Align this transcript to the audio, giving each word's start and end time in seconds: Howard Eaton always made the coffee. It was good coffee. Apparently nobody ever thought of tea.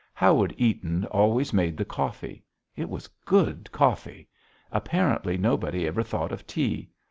Howard 0.15 0.51
Eaton 0.57 1.05
always 1.11 1.53
made 1.53 1.77
the 1.77 1.85
coffee. 1.85 2.43
It 2.75 2.89
was 2.89 3.07
good 3.23 3.71
coffee. 3.71 4.27
Apparently 4.71 5.37
nobody 5.37 5.85
ever 5.85 6.01
thought 6.01 6.31
of 6.31 6.47
tea. 6.47 6.89